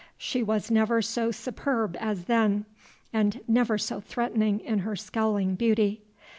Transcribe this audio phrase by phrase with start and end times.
[0.17, 2.65] She was never so superb as then,
[3.13, 6.01] and never so threatening in her scowling beauty.